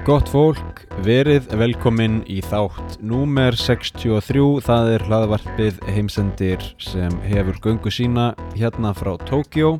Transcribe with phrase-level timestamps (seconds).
[0.00, 7.92] Gott fólk, verið velkomin í þátt númer 63, það er hlaðvarpið heimsendir sem hefur göngu
[7.92, 9.74] sína hérna frá Tókjó.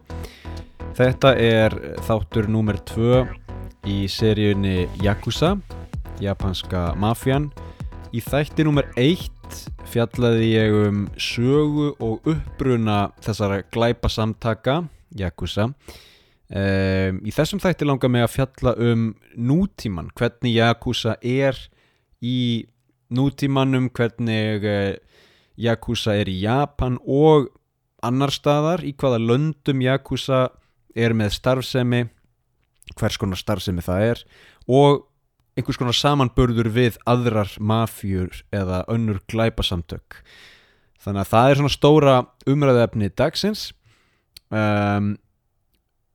[0.99, 3.23] Þetta er þáttur númer 2
[3.89, 5.55] í seríunni Yakuza,
[6.21, 7.49] japanska mafjan.
[8.13, 9.25] Í þætti númer 1
[9.89, 14.83] fjallaði ég um sögu og uppbruna þessara glæpasamtaka,
[15.17, 15.71] Yakuza.
[16.51, 19.05] Um, í þessum þætti langar mig að fjalla um
[19.39, 21.59] nútíman, hvernig Yakuza er
[22.19, 22.67] í
[23.15, 24.97] nútímanum, hvernig uh,
[25.61, 27.53] Yakuza er í Japan og
[28.03, 30.49] annar staðar, í hvaða löndum Yakuza
[30.99, 32.03] er með starfsemi,
[32.99, 34.25] hvers konar starfsemi það er
[34.67, 35.07] og
[35.55, 40.23] einhvers konar samanburður við aðrar mafjur eða önnur glæpasamtök.
[41.01, 42.15] Þannig að það er svona stóra
[42.51, 43.71] umræðefni dagsins.
[44.51, 45.15] Um,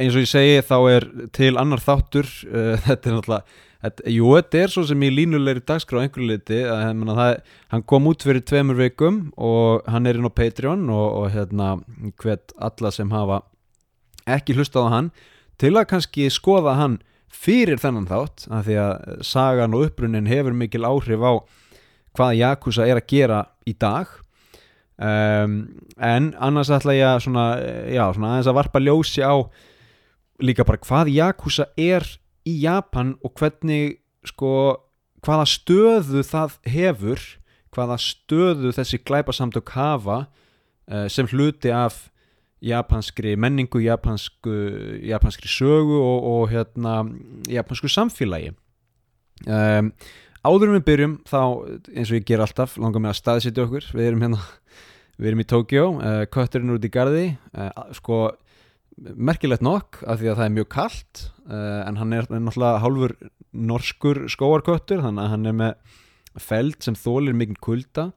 [0.02, 4.30] eins og ég segi þá er til annar þáttur uh, þetta er náttúrulega þetta, jú,
[4.36, 9.28] þetta er svo sem í línulegri dagskrá einhverju liti hann kom út fyrir tveimur vikum
[9.38, 11.76] og hann er inn á Patreon og, og hérna
[12.22, 13.44] hvet alla sem hafa
[14.26, 15.12] ekki hlustað á hann
[15.62, 16.98] til að kannski skoða hann
[17.36, 21.34] fyrir þennan þátt af því að sagan og uppbrunnin hefur mikil áhrif á
[22.16, 24.08] hvað Yakuza er að gera í dag.
[24.96, 25.56] Um,
[26.00, 27.46] en annars ætla ég að svona,
[27.92, 29.36] já, svona aðeins að varpa ljósi á
[30.42, 32.06] líka bara hvað Yakuza er
[32.46, 34.52] í Japan og hvernig sko
[35.26, 37.24] hvaða stöðu það hefur
[37.76, 42.06] hvaða stöðu þessi glæpasamtök hafa uh, sem hluti af
[42.66, 44.54] japanskri menningu japansku,
[45.06, 47.02] japanskri sögu og, og hérna
[47.52, 48.54] japansku samfélagi.
[49.46, 49.92] Um,
[50.46, 51.42] áður við byrjum þá
[51.92, 53.90] eins og ég ger alltaf langar mig að staðsitja okkur.
[53.94, 54.42] Við erum hérna
[55.20, 58.24] við erum í Tókjó, uh, kötturinn út í gardi uh, sko
[58.96, 63.16] merkilegt nokk af því að það er mjög kallt uh, en hann er náttúrulega hálfur
[63.56, 66.00] norskur skóarköttur þannig að hann er með
[66.46, 68.10] feld sem þólir mikið kulda.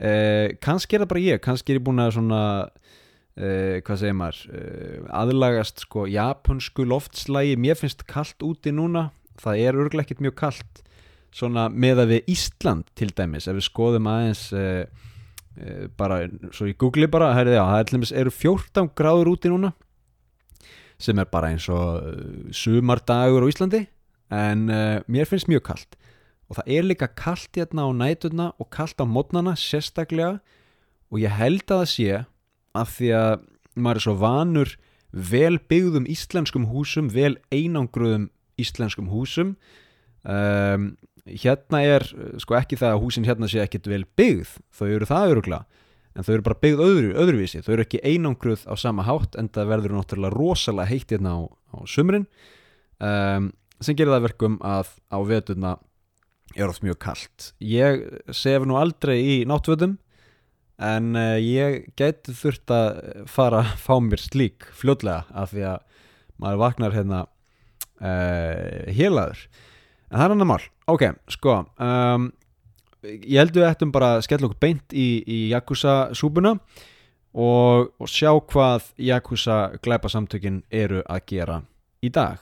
[0.00, 4.16] Uh, kannski er það bara ég kannski er ég búin að svona uh, hvað segir
[4.20, 9.10] maður aðlagast sko japansku loftslægi mér finnst kallt úti núna
[9.40, 10.82] það er örglega ekkert mjög kallt
[11.32, 14.48] svona með að við Ísland til dæmis ef við skoðum aðeins
[16.00, 19.72] bara, svo ég googli bara, herri, já, það eru 14 gráður úti núna
[21.00, 23.86] sem er bara eins og uh, sumardagur á Íslandi
[24.30, 25.96] en uh, mér finnst mjög kallt
[26.50, 30.40] og það er líka kallt hérna á nætuna og kallt á mótnana sérstaklega.
[31.10, 32.16] Og ég held að það sé
[32.74, 33.44] af því að
[33.78, 34.72] maður er svo vanur
[35.10, 38.28] vel byggðum íslenskum húsum vel einangruðum
[38.58, 39.54] íslenskum húsum.
[40.26, 42.06] Um, hérna er
[42.42, 44.56] sko ekki það að húsin hérna sé ekkit vel byggð.
[44.74, 45.60] Þau eru það örugla
[46.20, 47.62] en þau eru bara byggð öðru, öðruvísi.
[47.64, 51.40] Þau eru ekki einangruð á sama hátt en það verður náttúrulega rosalega heitt hérna á,
[51.48, 52.26] á sumrin
[53.00, 53.48] um,
[53.80, 55.74] sem gerir það verkum að á veturna
[56.58, 58.02] er oft mjög kallt ég
[58.34, 59.96] sef nú aldrei í náttvöldum
[60.80, 63.00] en uh, ég geti þurft að
[63.30, 65.86] fara að fá mér slík fljóðlega af því að
[66.40, 67.24] maður vaknar hérna
[68.00, 69.44] uh, hélaður
[70.10, 70.62] en það er annar mál.
[70.90, 72.30] Ok, sko um,
[73.04, 76.56] ég heldur við ættum bara að skella okkur beint í, í Yakuza súbuna
[77.32, 81.60] og, og sjá hvað Yakuza glæpasamtökin eru að gera
[82.04, 82.40] í dag.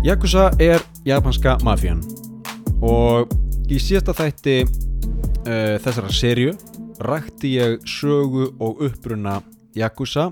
[0.00, 2.00] Yakuza er japanska mafjan
[2.80, 3.28] og
[3.68, 4.54] í síðasta þætti
[5.46, 6.54] uh, þessara serju
[7.00, 9.40] rækti ég sögu og uppbruna
[9.76, 10.30] Yakuza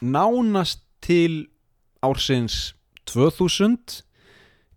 [0.00, 1.48] nánast til
[2.02, 2.74] ársins
[3.06, 4.02] 2000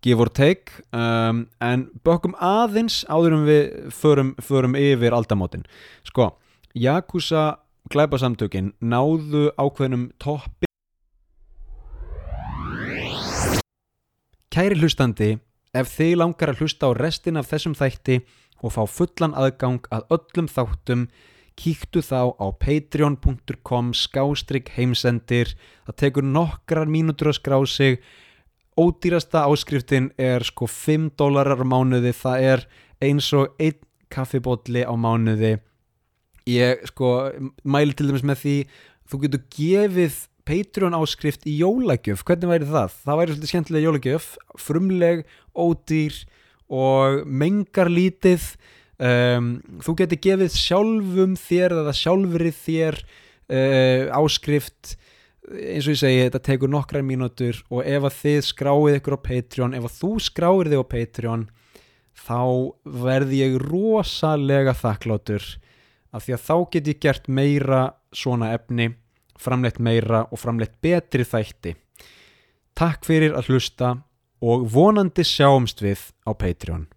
[0.02, 5.66] give or take um, en bökum aðeins áður um við förum, förum yfir aldamótin.
[6.06, 6.36] Sko,
[6.76, 7.58] Yakuza
[7.90, 10.70] glæpasamtökin náðu ákveðnum toppi.
[14.54, 15.36] Kæri hlustandi
[15.76, 18.20] ef þið langar að hlusta á restin af þessum þætti
[18.64, 21.08] og fá fullan aðgang að öllum þáttum
[21.60, 25.54] kíktu þá á patreon.com skástrygg heimsendir.
[25.88, 28.00] Það tekur nokkrar mínútur að skrá sig.
[28.76, 32.12] Ódýrasta áskriftin er sko 5 dólarar á mánuði.
[32.12, 32.66] Það er
[33.04, 33.80] eins og einn
[34.12, 35.58] kaffibotli á mánuði.
[36.46, 37.32] Ég sko
[37.64, 38.58] mæli til dæmis með því
[39.10, 42.96] þú getur gefið Patreon áskrift í jólagjöf, hvernig væri það?
[43.06, 44.28] Það væri svolítið skemmtilega jólagjöf.
[44.62, 45.24] Frumleg,
[45.58, 46.20] ódýr
[46.70, 48.48] og mengar lítið.
[48.96, 49.50] Um,
[49.84, 54.96] þú getur gefið sjálfum þér eða sjálfrið þér uh, áskrift.
[55.46, 59.26] Eins og ég segi, þetta tekur nokkrar mínútur og ef að þið skráið ykkur á
[59.28, 61.44] Patreon ef að þú skráir þig á Patreon
[62.26, 62.40] þá
[63.06, 65.46] verði ég rosalega þakklátur
[66.16, 67.82] af því að þá get ég gert meira
[68.16, 68.94] svona efni,
[69.40, 71.76] framleitt meira og framleitt betri þætti.
[72.76, 73.94] Takk fyrir að hlusta
[74.44, 76.88] og vonandi sjáumst við á Patreon.